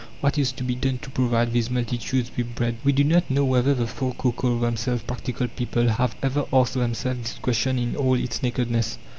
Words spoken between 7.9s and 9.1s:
all its nakedness.